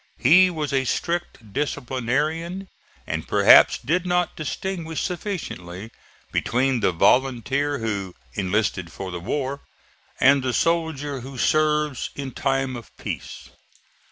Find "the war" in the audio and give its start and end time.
9.11-9.61